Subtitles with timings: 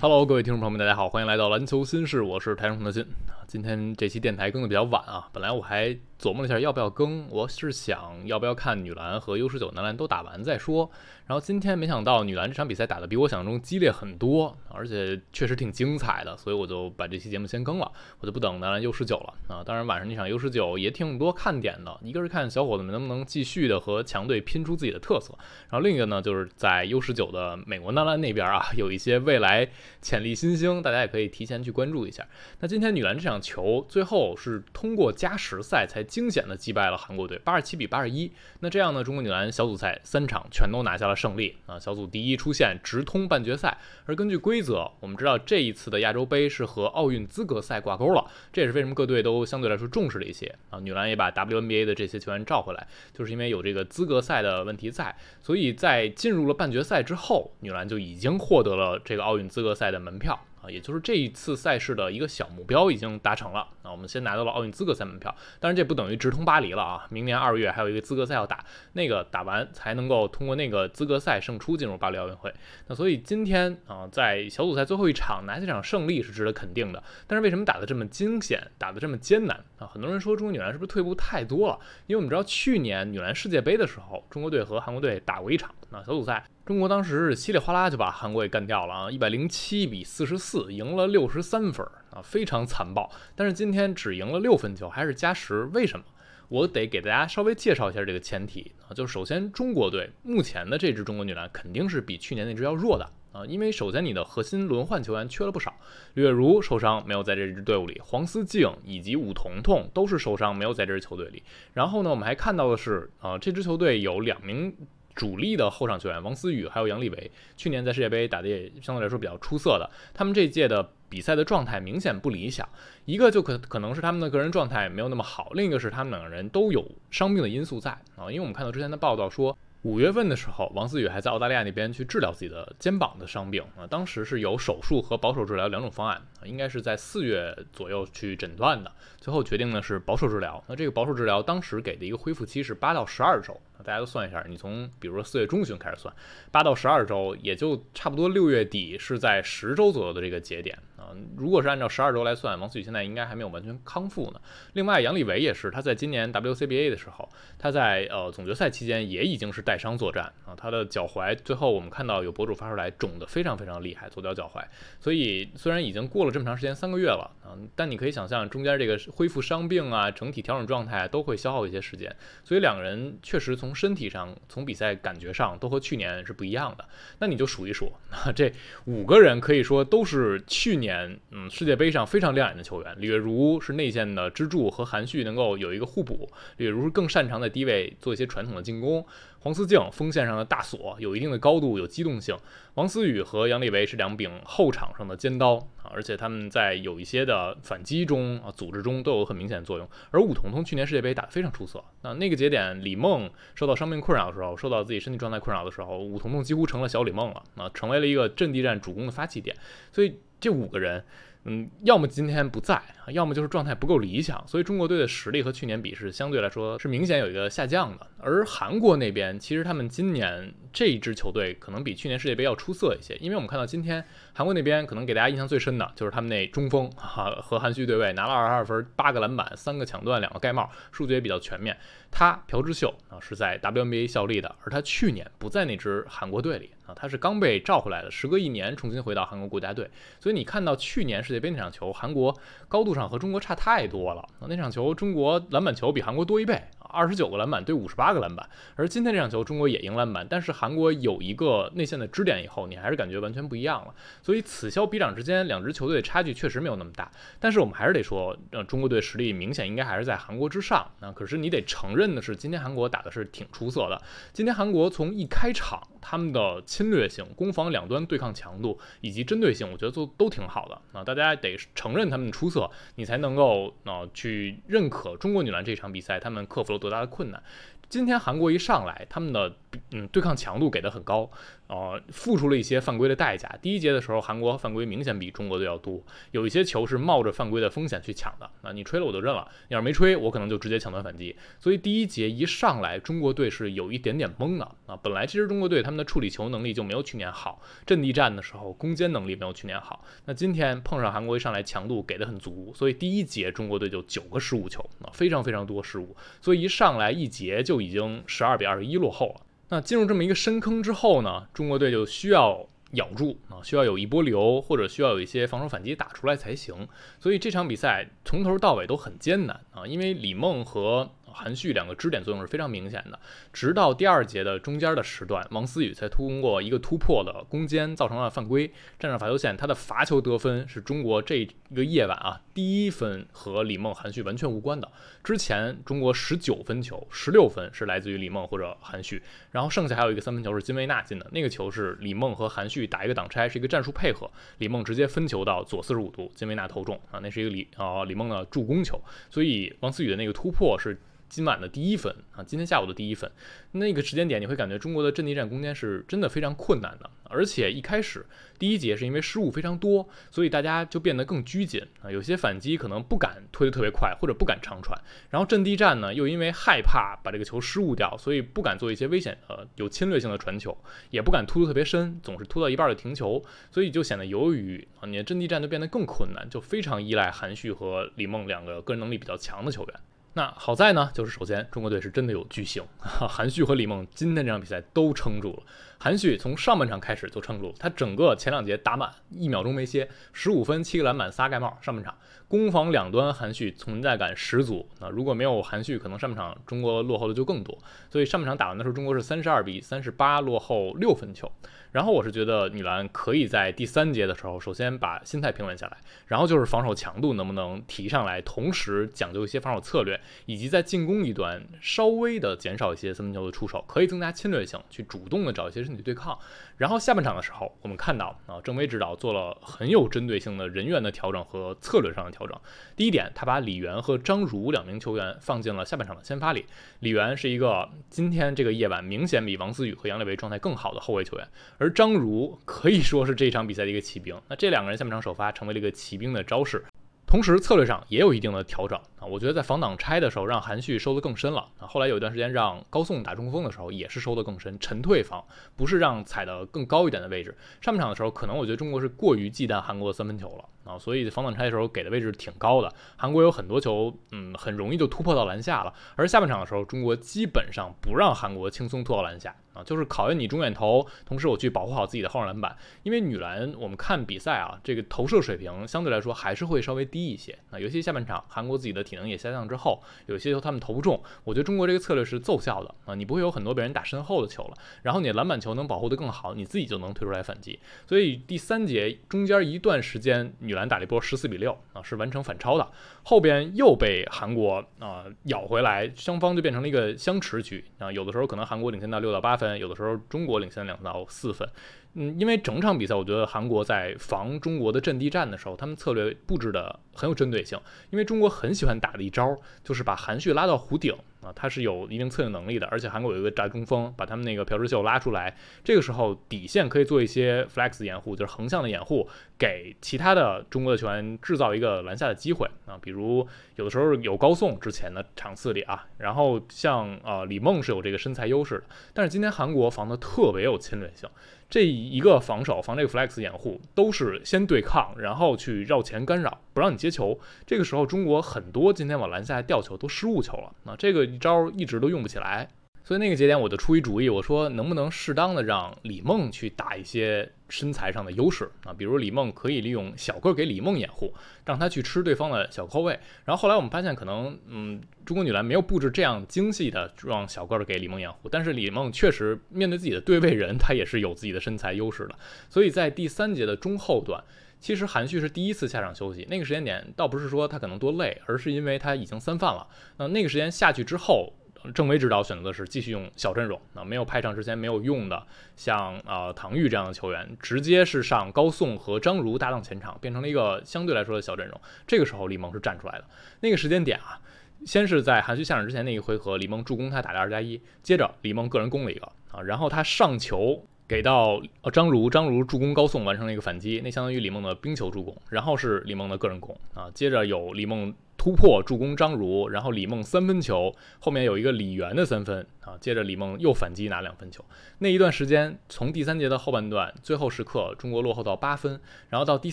[0.00, 3.04] Hello，各位听众朋友们，大家好，欢迎来到篮球新事，我是台上的信。
[3.48, 10.90] 今天这期电台更的比较晚啊，本来我还琢磨了一下要不要更，我是想要不要看女篮和 U 十九男篮都打完再说。
[11.28, 19.62] 然后今天没想到女篮这场比赛打得比我想象中激烈很多，而且确实挺精彩的，所以我就把这期节目先更了，我就不等男篮 U 十九了啊。
[19.62, 25.34] 当然晚上那场 U 十九也挺多看点的，一个是看小伙子们能不能继续的和强队拼出自己的特色，
[25.70, 29.68] 然后另一个呢就是在 U 十九的美国男篮那边啊有一些未来
[30.00, 32.26] 潜力新星，大家也可以提前去关注一下。
[32.58, 38.32] 那今天女篮这场球最后是通过加时赛才惊险的击败了韩国队，八十七比八十一。
[38.60, 41.18] 那这样呢，中国女篮小组赛三场全都拿下了。
[41.18, 41.76] 胜利啊！
[41.76, 43.76] 小组第一出现直通半决赛。
[44.06, 50.78] 而根据规则，我们知道这一次的亚洲杯是和奥运资格赛挂钩了，这也是为什么各队都相对来说重视了一些啊。
[50.78, 55.16] 女篮也把 WNBA 的这些球员召回来，就是因为有这个资格赛的问题在。
[55.42, 60.38] 所以在进入了半决赛之后，女篮就已经获得了这个奥运资格赛的门票。
[60.70, 63.66] 也就是这一次赛事的一个小目标已经达成了。
[63.82, 67.06] 那我们先拿到了奥运资格赛门票，当然这不等于直通巴黎了啊。
[67.10, 72.52] 明年二月还有一个资格赛要打，那个打完才能够通过那个资格赛胜出进入巴黎奥运会。
[72.86, 77.02] 那所以今天啊，在小组赛最后一场拿下这场胜利是值得肯定的。
[77.26, 79.86] 但是为什么打得这么惊险，打得这么艰难啊？
[79.86, 81.78] 很多人说中国女篮是不是退步太多了？
[82.06, 86.44] 因为我们知道去年女篮世界杯的时候，中国队和韩国队打过一场，那小组赛。
[86.68, 93.10] 中国当时是稀里哗啦就把韩国给干掉了啊，一百零七比四十四，赢了六十三分啊，非常残暴。
[93.34, 96.04] 但是今天只赢了六分球，还是加时，为什么？
[96.50, 105.74] 我得给大家稍微介绍一下这个前提啊，就是首先中国队目前的这支中国女篮肯定是比去年那支要弱的啊，因为首先你的核心轮换球员缺了不少，
[106.12, 111.42] 李月如受伤没有在这支队伍里，黄思静以及武彤彤都是受伤没有在这支球队里。
[111.72, 114.76] 然后呢，我们还看到的是啊，这支球队有两名。
[115.18, 119.90] 主力的后场球员王思雨还有杨利伟，去年在世界杯打的也相对来说比较出色的。
[120.14, 122.68] 他们这届的比赛的状态明显不理想，
[123.04, 128.30] 一个就可可能是他们的个人状态没有那么好，另一个是他们两个人都有伤病的因素在啊。
[128.30, 140.62] 因为我们看到之前的报道说，五月份的时候，王思雨还在澳大利亚那边去治疗自己的肩膀的伤病啊，当时是有手术和保守治疗两种方案，应该是在四月左右去诊断的，最后决定的是保守治疗。
[140.68, 143.60] 那这个保守治疗当时给的一个恢复期是八到十二周。
[143.84, 146.14] 大家都算一下，你从比如说四月中旬开始算，
[146.50, 151.14] 八到十二周，也就差不多六月底是在十周左右的这个节点啊。
[151.36, 154.40] 如果是按照十二周来算，王思雨现在应该还没有完全康复呢。
[154.72, 157.28] 另外，杨利维也是，他在今年 WCBA 的时候，
[157.58, 160.54] 他在呃总决赛期间也已经是带伤作战啊。
[160.56, 164.62] 他的脚踝最后我们看到有博主发出来，肿得非常非常厉害，左脚脚踝。
[165.00, 172.14] 所以虽然已经过了这么长时间，三个月了啊，但你可以想象中间这个恢复伤病啊，整体调整状态都会消耗一些时间。
[172.44, 176.84] 所以两个人确实从从身体上，从比赛感觉上，都和去年是不一样的。
[177.18, 177.92] 那你就数一数，
[178.34, 178.50] 这
[178.86, 182.96] 五个人可以说都是去年嗯世界杯上非常亮眼的球员。
[182.98, 186.30] 李月如是内线的支柱，和韩旭能够有一个互补。
[186.56, 189.04] 李月如是更擅长在低位做一些传统的进攻。
[189.40, 192.36] 黄思静锋线上的大锁，有一定的高度，有机动性。
[192.74, 199.88] 王思雨和杨利维是两柄后场上的尖刀而且他们在有一些的反击中啊，组织中都有很明显的作用。
[200.10, 209.56] 而武彤彤去年世界杯打得非常出色，那那个节点李梦受到伤病困扰的时候，受到自己身体状态困扰的时候，武彤彤几乎成了小李梦了啊，成为了一个阵地战主攻的发起点。
[209.92, 211.04] 所以这五个人。
[211.44, 212.82] 嗯，要么今天不在，
[213.12, 218.06] 要么就是状态不够理想，所以中国队的实力和去年比是相对来说是明显有一个下降的。
[218.18, 231.76] 而韩国那边，其实他们今年这一支球队可能比去年世界杯要出色一些，因为我们看到今天韩国那边可能给大家印象最深的就是他们那中锋哈和韩旭对位，拿了二十二分，八个篮板，三个抢断，两个盖帽，数据也比较全面。
[232.12, 236.70] 他朴智秀啊是在 WNBA 效力的，而他去年不在那支韩国队里。
[236.86, 242.34] 啊，他是刚被召回来的，时隔一年重新回到韩国国家队，所以你看到去年世界杯那场球，韩国
[242.66, 244.26] 高度上和中国差太多了。
[244.48, 246.62] 那场球中国篮板球比韩国多一倍。
[246.90, 253.94] 二十九个篮板对五十八个篮板，而今天这场球中国也赢篮板，但是韩韩国有一个内线的支点以后，你还是感觉完全不一样了。
[254.22, 257.10] 所以此消彼长之间，两支球队差距确实没有那么大。
[257.40, 260.90] 但是我们还是得说，呃，中国队实力明显应该还是在韩国之上。
[261.00, 264.00] 那可是你得承认的是，今天韩国打的是挺出色的。
[264.32, 270.98] 今天韩国从一开场，他们的侵略性、攻防两端对抗强度以及针对性，我觉得都都挺好的。
[270.98, 276.78] 啊，大家得承认他们的出色，你才能够啊去认可中国女篮这场比赛，他们克服了。
[276.78, 277.42] 多大的困难？
[277.88, 279.54] 今天韩国一上来，他们的
[279.92, 281.30] 嗯对抗强度给的很高，
[281.68, 283.48] 呃，付出了一些犯规的代价。
[283.62, 288.50] 第一节的时候，韩国犯规明显比中国队要多，有一些球是冒着犯规的风险去抢的。
[288.62, 291.36] 啊，你吹了我就认了，你要是没吹，我可能就直接抢断反击。
[291.60, 294.96] 所以第一节一上来，中国队是有一点点懵的啊。
[295.02, 300.02] 本来其实中国队他们的处理球能力就没有去年好，阵地战的时候攻坚能力没有去年好。
[300.24, 306.16] 那今天碰上韩国一上来强度给的很足，所以第一节中国队就九个失误球啊，非常非常多失误。
[306.40, 309.42] 所以一上来一节就已经十二比二十一落后了。
[309.70, 316.88] 那进入这么一个深坑之后呢，中国队就需要咬住啊，需要有一波流，或者需要有一些防守反击打出来才行。
[317.20, 323.20] 所以这场比赛从头到尾都很艰难啊，因为李梦和韩旭两个支点作用是非常明显的，
[323.52, 328.68] 直到第二节的中间的时段，王思雨才通过一个突破的攻坚，造成了犯规，
[328.98, 334.90] 站上罚球线，他的罚球得分是中国这一个夜晚啊第一分和李梦、韩旭完全无关的。
[335.22, 349.00] 之前中国十九分球，十六分是来自于李梦或者韩旭，然后剩下还有一个三分球是金维娜进的，那个球是李梦和韩旭打一个挡拆，是一个战术配合，李梦直接分球到左四十五度，金维娜投中啊，那是一个李啊李梦的助攻球，
[349.30, 350.98] 所以王思雨的那个突破是。
[351.28, 353.30] 今晚的第一分啊，今天下午的第一分，
[353.72, 358.24] 那个时间点你会感觉中国的阵地战攻坚是真的非常困难的，而且一开始
[358.58, 364.98] 第一节是因为失误非常多，所以大家就变得更拘谨啊，有些反击可能不敢推得特别快，或者不敢长传，
[365.30, 370.76] 然后阵地战呢又因为害怕把这个球失误掉，所以不敢做一些危险呃有侵略性的传球，
[371.10, 379.94] 也不敢突得特别深，总是突到一半就停球，所以就显得由于啊你的阵地战就变得更困难，就非常依赖韩旭和李梦两个个人能力比较强的球员。
[380.38, 382.80] 那好在呢，就是首先中国队是真的有巨星，
[383.28, 385.62] 韩旭和李梦今天这场比赛都撑住了。
[386.00, 391.76] 韩旭从上半场开始就撑住，他整个前两节打满，一秒钟没歇，十五分七个篮板仨盖帽。
[391.82, 392.16] 上半场
[392.46, 394.88] 攻防两端，韩旭存在感十足。
[395.00, 397.76] 那如果没有韩旭，可能上半场中国落后的就更多。
[398.10, 401.50] 所以上半场打完的时候，中国是三十二比三十八落后六分球。
[401.90, 405.96] 然后我是觉得女篮可以在第三节的时候，首先把心态平稳下来，
[406.26, 416.38] 然后就是防守强度能不能提上来，同时讲究一些防守策略，以及在进攻一端稍微的减少一些三分球的出手，可以增加侵略性，去主动的找一些身体对抗。
[416.76, 422.56] 然后下半场的时候，我们看到啊，郑威指导做了很有针对性的人员的调整和策略上的调整。
[422.94, 426.66] 第一点，他把李源和张如两名球员放进了下半场的先发里。
[427.00, 431.48] 李源是一个今天这个夜晚明显比王思雨和杨磊维状态更好的后卫球员。
[431.78, 436.84] 而张如可以说是这场比赛的一个骑兵，那这两个人下半场首发成为了一个骑兵的招式，
[437.28, 439.26] 同时策略上也有一定的调整啊。
[439.26, 441.86] 我觉得在防挡拆的时候让韩旭收得更深了啊。
[441.86, 445.44] 后来有一段时间让高宋打中锋的时候也是收得更深，沉退防
[445.76, 447.54] 不是让踩得更高一点的位置。
[447.82, 450.64] 上半场的时候可能我觉得中国是过于忌惮韩国的三分球了。
[450.88, 455.92] 啊，所以防挡拆的时候给的位置挺高的，韩国有很多球，嗯，很容易就突破到篮下了。
[456.16, 462.74] 而下半场的时候，中国基本上不让韩国轻松突到篮下啊，就是考验你中远投，同时我去保护好自己的后场篮板。
[463.02, 471.22] 因为女篮我们看比赛啊，这个投射水平相对来说还是会稍微低一些啊，尤其下半场韩国自己的体能也下降之后，有些球他们投不中。
[471.44, 477.78] 我觉得中国这个策略是奏效的啊，你不会有很多被人打身后的球了，然后你篮板球能保护得更好，你自己就能推出来反击。
[478.06, 480.77] 所以第三节中间一段时间女。
[480.86, 482.86] 打了一波十四比六啊，是完成反超的。
[483.22, 488.12] 后边又被韩国啊咬回来，双方就变成了一个相持局啊。
[488.12, 491.66] 有的时候可能韩国领先到六到八分，有的时候中国领先两到四分。
[492.14, 497.78] 嗯，因为整场比赛，我觉得韩国在防中国的阵地战的时候，他们策略布置的很有针对性。
[498.10, 501.14] 因为中国很喜欢打的一招，就是把韩旭拉到弧顶
[501.48, 502.86] 啊，他是有一定策应能力的。
[502.88, 509.28] 而且韩国有一个炸中锋，把他们那个朴智秀拉出来，这个时候底线可以做一些 flex 掩护，就是横向的掩护，
[509.58, 512.98] 给其他的中国的球员制造一个篮下的机会啊。
[513.00, 521.28] 比如有的时候有高送之前的场次里啊，然后像呃李梦是有这个身材优势的，但是今天韩国防的特别有侵略性。
[521.70, 527.38] 这一个防守防这个 flex 掩护都是先对抗，然后去绕前干扰，不让你接球。
[527.66, 532.70] 这个时候中国很多今天往篮下吊球都失误球了，那这个一招一直都用不起来。
[533.08, 538.92] 所以那个节点我就出一主意，我说能不能适当的让李梦去打一些身材上的优势啊？
[538.92, 541.32] 比如李梦可以利用小个儿给李梦掩护，
[541.64, 543.18] 让他去吃对方的小扣位。
[543.46, 552.34] 然后后来我们发现，可能嗯，中国女篮没有布置这样精细的让小个儿给李梦掩护，但是李梦确实面对自己的对位人，他也是有自己的身材优势的。
[552.68, 554.44] 所以在第三节的中后段，
[554.80, 559.86] 其实韩旭是第一次下场休息，那个时间点倒不是说他可能多累，而是因为他已经三犯了。
[560.18, 561.54] 那那个时间下去之后。
[561.94, 571.80] 郑维指导选择的是继续用小阵容，啊，没有派上之前没有用的，像啊唐钰这样的球员，直接是上高颂和张如搭档前场，变成了一个相对来说的小阵容。
[572.06, 573.24] 这个时候李梦是站出来的，
[573.60, 574.40] 那个时间点啊，
[574.84, 588.14] 先是在韩旭下场之前那一回合，李梦助攻他打的二加一，接着李梦个人攻了一个啊，然后他上球给到呃张如，张如助攻高送完成了一个反击，那相当于李梦的冰球助攻，然后是李梦的个人攻啊，接着有李梦。
[588.38, 594.64] 突破助攻张如，然后李梦三分球后面有一个李源的三分啊，接着李梦又反击拿两分球。
[595.00, 599.72] 那一段时间，从第三节的后半段最后时刻，中国落后到八分，然后到第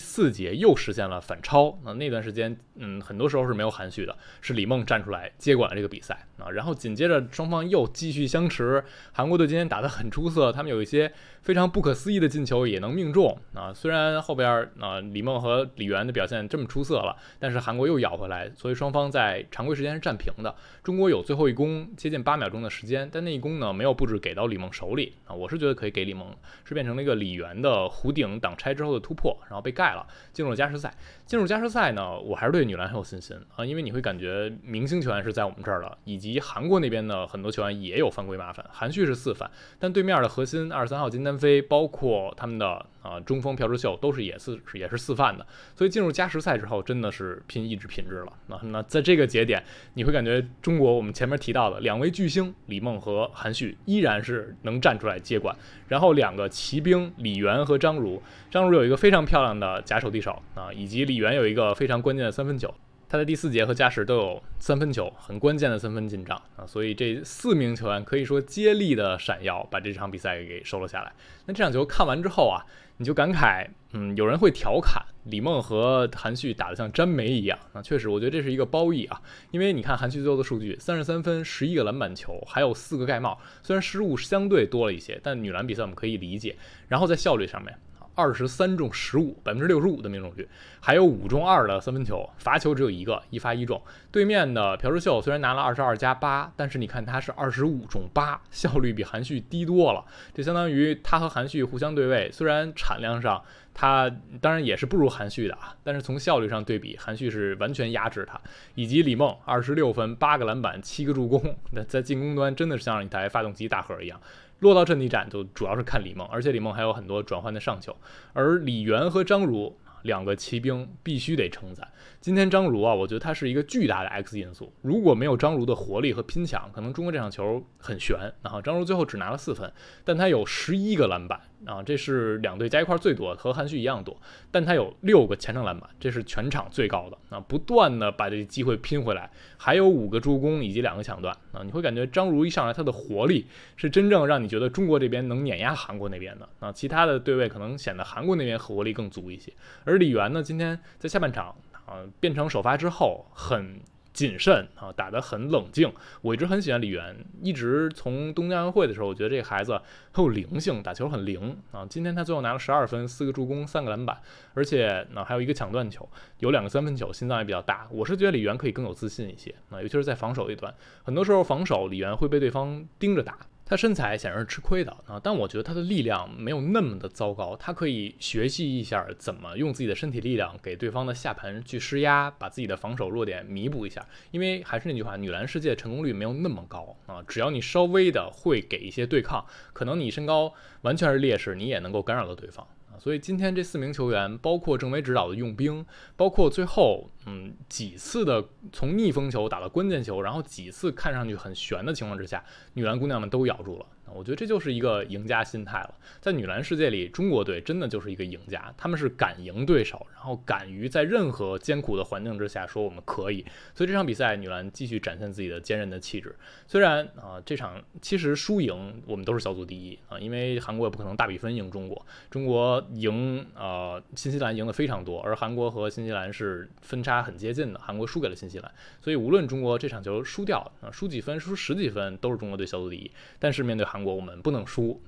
[0.00, 1.78] 四节又实现了反超。
[1.84, 6.50] 那那段时间，嗯，很多时候是没有含蓄的，是李梦站出来接管了这个比赛啊。
[6.50, 13.72] 然后紧接着双方又继续相持，韩国队今天打得很出色，他们有一些非常不可思议的进球也能命中啊。
[13.72, 18.50] 虽然后边啊李梦和李源的表现这么出色了，但是韩国又咬回来。
[18.56, 20.54] 所以双方在常规时间是战平的。
[20.82, 25.34] 中国有最后一攻，接近八秒钟的时间，但那一攻呢没有布置给到李梦手里啊。
[25.34, 26.34] 我是觉得可以给李梦，
[26.64, 30.92] 是变成了一个李源的弧顶挡拆之后的突破，然后被盖了，进入了加时赛。
[31.26, 38.64] 进入加时赛呢，我还是对女篮很有信心啊，因为你会感觉明星球员是在我们这儿了，以及韩国那边的很多球员也有犯规麻烦。
[38.72, 42.86] 韩旭是四犯，但对面的核心二十三号金丹飞，包括他们的。
[43.06, 45.46] 啊，中锋朴智秀都是也是也是四犯的，
[45.76, 48.32] 所以进入加时赛之后，真的是拼意志品质了。
[48.48, 49.62] 那那在这个节点，
[49.94, 55.56] 你会感觉中国我们前面提到的两位巨星李梦和韩旭依然是能站出来接管，
[55.88, 62.72] 然后两个骑兵李源和张如，张如有一个非常漂亮的假手递手啊，以及李源有一个非常关键的三分球。
[63.08, 71.12] 他在第四节和加时都有三分球，很关键的三分进账啊，所以这四名球员可以说接力的闪耀，把这场比赛给收了下来。
[71.46, 86.56] 那这场球看完之后啊，你就感慨，嗯，有人会调侃李梦和韩旭打得像粘梅一样啊，确实，我觉得这是一个褒义啊，因为你看韩旭最后的数据，三十三分，十一个篮板球，还有四个盖帽，虽然失误相对多了一些，但女篮比赛我们可以理解。
[86.88, 87.76] 然后在效率上面。
[88.16, 90.48] 二十三中十五，百分之六十五的命中率，
[90.80, 93.80] 还有五中二的三分球，罚球只有一个，一发一中。
[94.10, 100.04] 对面的朴智秀虽然拿了二十二加八，但是你看他是二十五中八，效率比韩旭低多了。
[100.34, 103.44] 这相当于他和韩旭互相对位，虽然产量上
[103.74, 108.40] 他当然也是不如韩旭的啊，但是从效率上对比，韩旭是完全压制他。
[108.74, 114.18] 以及李梦二十六分，八个篮板，七个助攻，那在进攻端真的是像一台发动机大核一样。
[114.60, 117.96] 落到阵地战就主要是看李梦，而且李梦还有很多转换的上球，
[118.32, 121.86] 而李源和张如两个骑兵必须得称赞。
[122.20, 128.16] 今天张如啊，我觉得他是一个巨大的 X 因素，如果没有张如的活力和拼抢，可能中国这场球很悬。
[128.42, 129.72] 然后张如最后只拿了四分，
[130.04, 131.40] 但他有十一个篮板。
[131.64, 134.16] 啊，这是两队加一块最多，和韩旭一样多，
[134.50, 137.16] 但他有六个前场篮板，这是全场最高的。
[137.30, 141.34] 啊，不断的把这机会拼回来，还有五个助攻以及两个抢断。
[141.52, 143.46] 啊，你会感觉张如一上来，他的活力
[143.76, 146.48] 是真正让你觉得中国这边能碾压韩国那边的。
[146.60, 149.52] 啊，其他的对位可能显得韩国那边活力更足一些。
[149.84, 151.54] 而李源呢，今天在下半场
[151.86, 153.80] 啊变成首发之后，很。
[154.16, 155.92] 谨慎啊，打得很冷静。
[156.22, 159.78] 我一直很喜欢李源，一直从东京奥运会的时候，我觉得这个孩子
[160.10, 161.84] 很有灵性，打球很灵啊。
[161.90, 164.18] 今天他最后拿了十二分，四个助攻，三个篮板，
[164.54, 166.08] 而且呢还有一个抢断球，
[166.38, 167.86] 有两个三分球，心脏也比较大。
[167.90, 173.36] 我是觉得李源可以更有自信一些啊，尤其是在防守一端，很多时候防守李源会被对方盯着打。
[173.68, 184.06] 他身材显然是吃亏的啊，但我觉得他的力量没有那么的糟糕，他可以学习一下怎么用自己的身体力量给对方的下盘去施压，把自己的防守弱点弥补一下。
[184.30, 192.64] 因为还是那句话，女篮世界成功率没有那么高啊，只要你稍微的会给一些对抗，可能你身高完全是劣势，你也能够干扰到对方。
[192.98, 195.84] 所以今天这四名球员，包括郑维指导的用兵，
[196.16, 203.86] 包括最后嗯几次的从逆风球打到关键球，然后几次看上去很悬的情况之下，女篮姑娘们都咬住了。
[204.14, 205.94] 我觉得这就是一个赢家心态了。
[206.20, 213.44] 在女篮世界里，中国队真的就是一个赢家，他们是敢赢对手，然后敢于在任何艰苦的环境之下说我们可以。
[213.74, 216.36] 所以这场比赛，女篮继续展现自己的坚韧的气质。
[216.68, 228.72] 虽然啊，这场其实输赢我们都是小组第一啊，因为韩国也不可能大比分赢中国，中国赢呃新西兰赢的非常多，而韩国和新西兰是分差很接近的，韩国输给了新西兰。
[229.02, 233.10] 所以无论中国这场球输掉啊，输几分，输十几分，都是中国队小组第一。
[233.38, 234.06] 但是面对韩。
[234.06, 235.02] 国，我们不能输，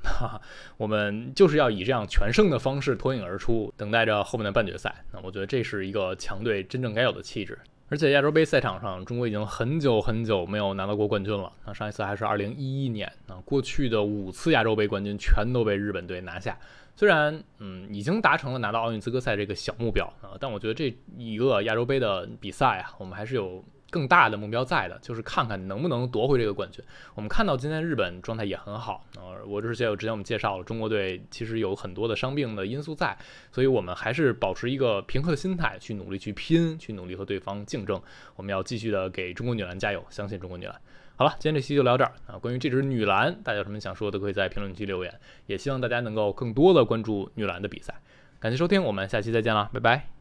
[0.76, 4.92] 我们就是要以这样全胜的方式脱颖而出，等待着后面的半决赛。
[5.12, 7.56] 那我觉得这是一个强队真正该有的气质。
[7.90, 11.52] 而且亚洲杯赛场上，中国已经很久很久没有拿到过冠军了。
[11.64, 13.08] 那上一次还是二零一一年。
[13.28, 16.58] 那过去的五次亚洲杯冠军全都被日本队拿下。
[16.99, 23.64] 虽然嗯已经达成了拿到奥运资格赛这个小目标啊，但我觉得这一个亚洲杯的比赛啊，我们还是有。
[23.90, 26.85] 更大的目标在的，就是看看能不能夺回这个冠军。
[27.14, 33.17] 我们看到今天日本状态也很好，呃，我之前有之前我们介绍了，中国队其实有很多的伤病的因素在，
[33.50, 37.99] 所以我们还是保持一个平和的心态去努力去拼，去努力和对方竞争。
[38.37, 40.78] 我们要继续的给中国女篮加油，相信中国女篮。
[41.18, 42.38] 好了，今天这期就聊这儿啊。
[42.38, 45.12] 关于这支女篮，大家有什么想说的，可以在评论区留言。
[45.46, 47.92] 也希望大家能够更多的关注女篮的比赛。
[48.38, 50.17] 感谢收听，我们下期再见了，拜拜。